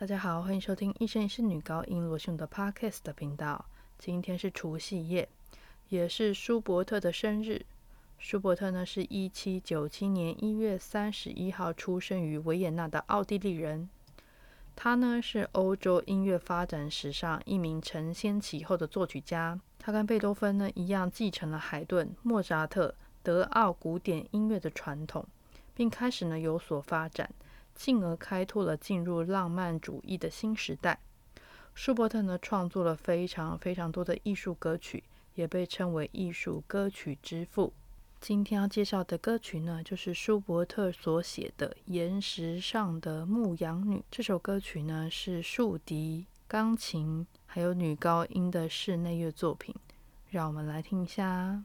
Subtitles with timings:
[0.00, 3.66] 大家好，欢迎收听一生一世女高音罗秀的 Podcast 的频道。
[3.98, 5.28] 今天是除夕夜，
[5.90, 7.66] 也是舒伯特的生日。
[8.18, 13.90] 舒伯特呢，是一七九七年一月三十一号出生于维也纳的奥地利人。
[14.74, 19.60] 他呢，是欧洲音乐发展史上一名承先启后的作曲家。
[19.78, 25.26] 他跟贝多芬呢一样，继承了海顿、莫扎特、德奥古典音乐的传统，
[25.74, 27.30] 并开始呢有所发展。
[27.80, 31.00] 进而开拓了进入浪漫主义的新时代。
[31.74, 35.02] 舒伯特呢，创作了非常非常多的艺术歌曲，
[35.34, 37.72] 也被称为艺术歌曲之父。
[38.20, 43.96] 今天要介绍的歌曲呢，就是舒伯特所写的《岩石上的牧羊女》。
[44.10, 49.74] 这首歌曲呢，是竖笛、钢琴还有女高音的室内乐作品。
[50.28, 51.62] 让我们来听一下。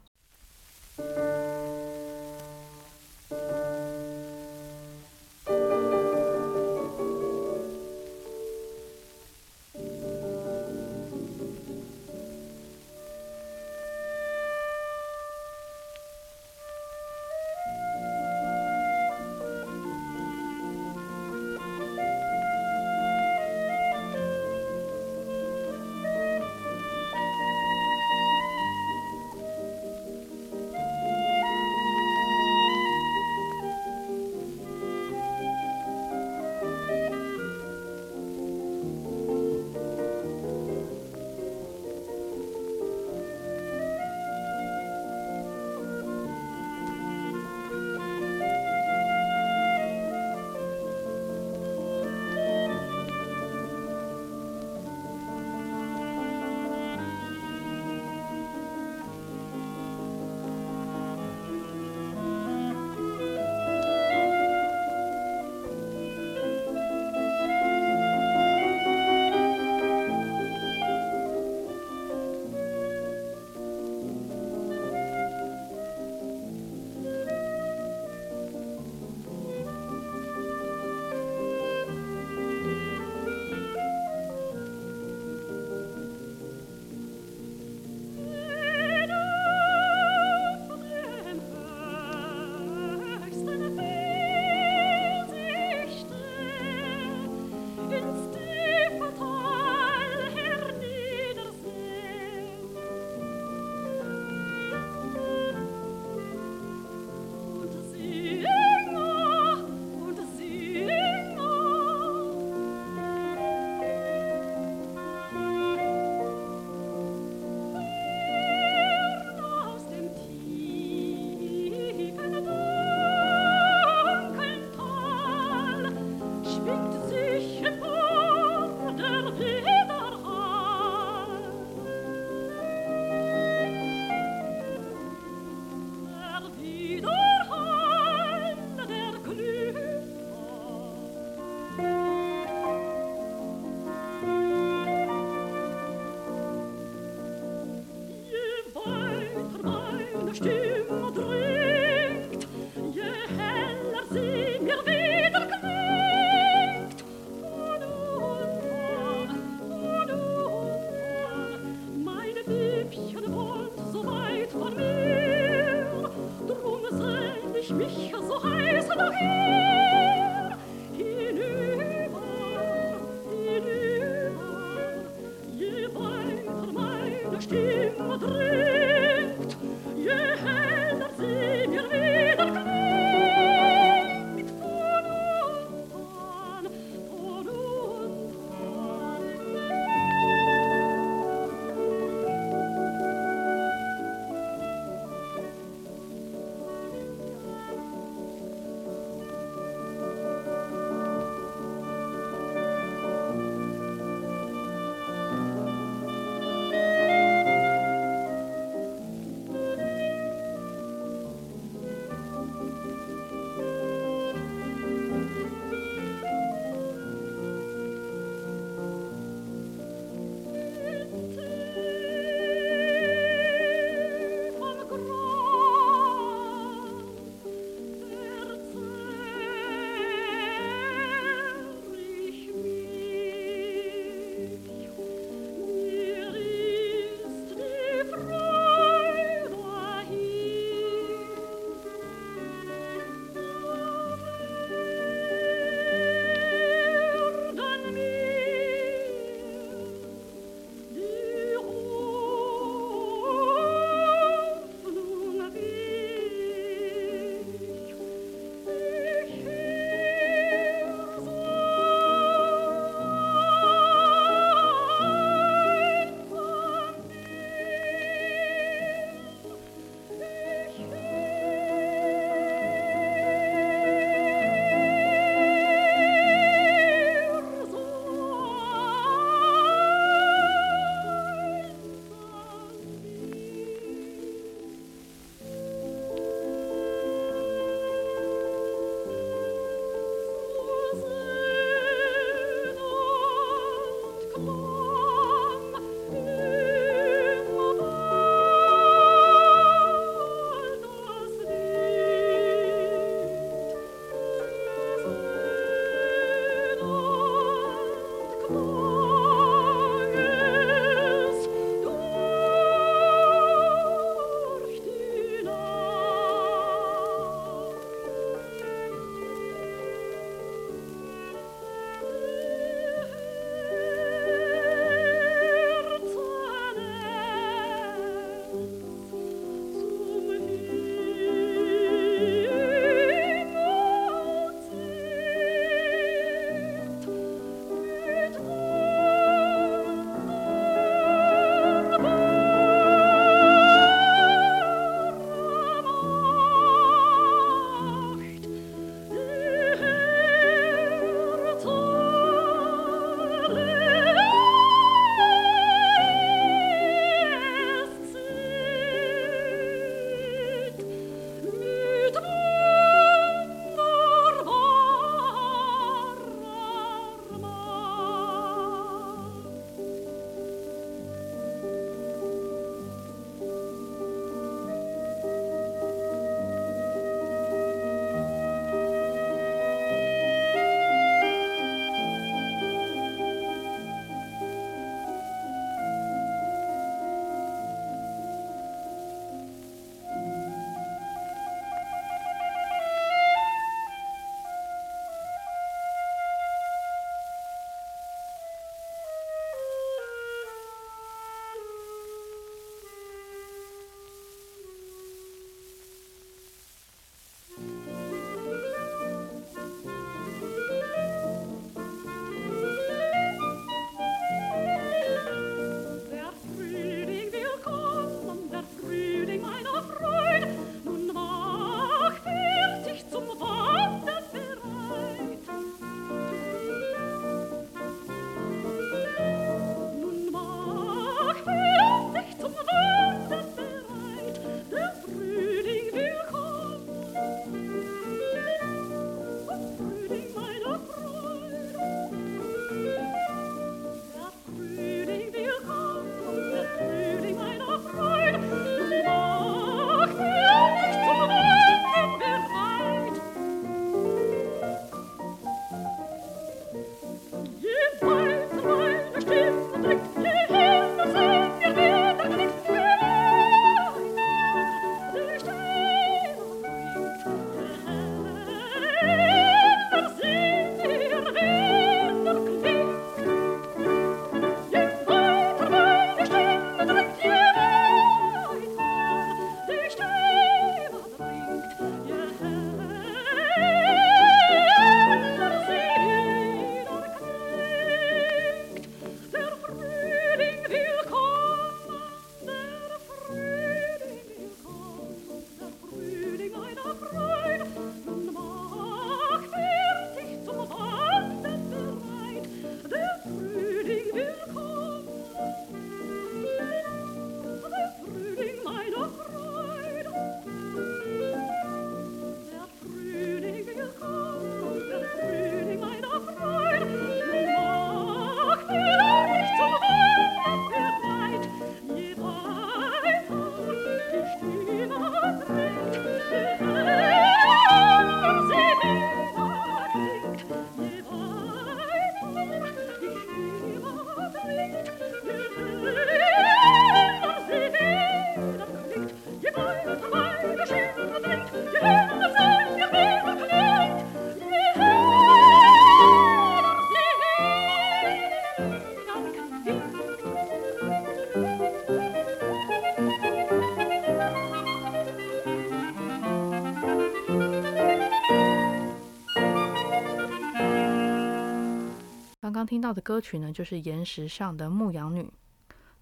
[562.65, 565.31] 听到的歌曲呢，就是岩石上的牧羊女。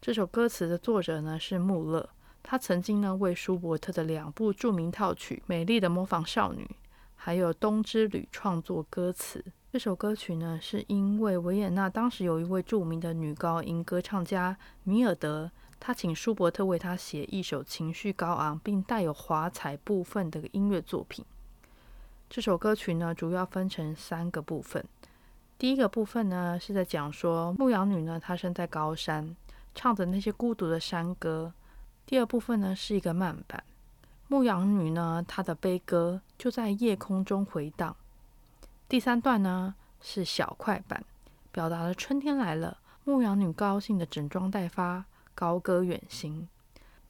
[0.02, 2.10] 这首歌词的作者呢是穆勒，
[2.42, 6.64] 他曾经呢为舒伯特的两部著名套曲《美丽的模仿少女》
[7.16, 9.44] 还有《冬之旅》创作歌词。
[9.72, 21.26] 这首歌曲呢，是因为维也纳当时有一位著名的女高音歌唱家米尔德，她请舒伯特为她写一首情绪高昂并带有华彩部分的音乐作品。
[22.30, 24.86] 这首歌曲呢，主要分成三个部分。
[25.58, 29.36] 第一个部分呢，是在讲说牧羊女呢，她身在高山，
[29.74, 31.54] 唱着那些孤独的山歌。
[32.06, 33.64] 第二部分呢，是一个慢板，
[34.28, 37.96] 牧羊女呢，她的悲歌就在夜空中回荡。
[38.90, 41.04] 第三段呢，是小快板，
[41.52, 46.48] 表达了春天来了，牧羊女高兴的整装待发，高歌远行。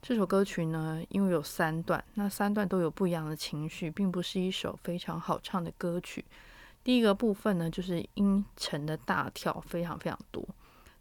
[0.00, 6.24] 这首歌曲呢，因为有三段，那三段都有不一样的情绪，并不是一首非常好唱的歌曲。
[6.84, 10.46] 第一个部分呢，就是音程的大跳，非常非常多。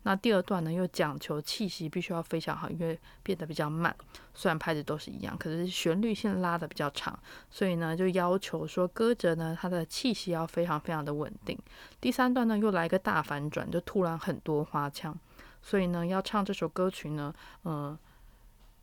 [0.04, 3.96] 那第二段呢，又讲求气息必须要非常好，因为变得比较慢。
[4.34, 7.18] 虽然拍子都是一样，可是旋律线拉的比较长，
[7.52, 11.58] 所以呢，就要求说歌者呢，他的气息要非常非常的稳定。
[12.02, 15.16] 第三段呢，又来个大反转，就突然很多花腔，
[15.62, 17.34] 所以呢，要唱这首歌曲呢，
[17.66, 17.98] 嗯。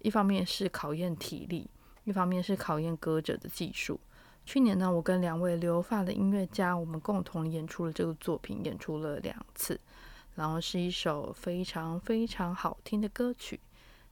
[0.02, 1.68] 一方面是考验体力，
[2.04, 4.00] 一方面是考验歌者的技术。
[4.50, 9.78] 去年呢，我跟两位留发的音乐家，我们共同演出了这个作品，演出了两次，
[10.34, 13.60] 然后是一首非常非常好听的歌曲。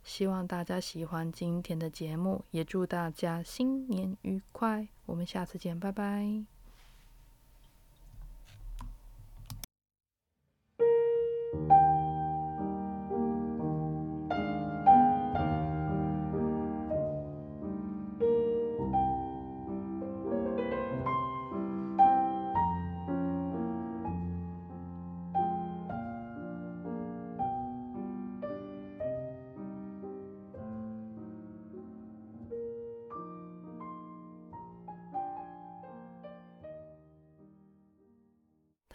[0.04, 4.86] 希望大家喜欢今天的节目，也祝大家新年愉快。
[5.06, 6.57] 我们下次见，拜拜。